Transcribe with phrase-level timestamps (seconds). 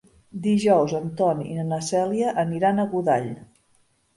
[0.45, 3.29] Dijous en Ton i na Cèlia aniran a Godall.